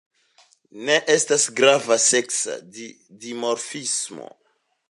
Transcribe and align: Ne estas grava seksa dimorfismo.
Ne 0.87 0.95
estas 1.15 1.45
grava 1.59 1.99
seksa 2.07 2.57
dimorfismo. 2.81 4.31